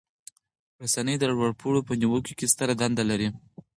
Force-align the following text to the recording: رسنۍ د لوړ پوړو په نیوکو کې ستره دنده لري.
رسنۍ 0.83 1.15
د 1.19 1.23
لوړ 1.31 1.49
پوړو 1.59 1.81
په 1.87 1.93
نیوکو 1.99 2.35
کې 2.37 2.51
ستره 2.53 2.73
دنده 2.81 3.03
لري. 3.09 3.29